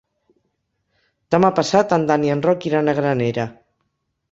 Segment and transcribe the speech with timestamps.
[1.35, 3.49] Demà passat en Dan i en Roc iran a Granera.